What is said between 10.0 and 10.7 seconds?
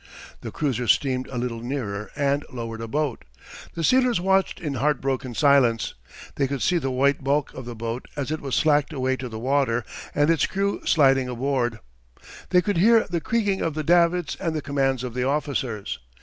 and its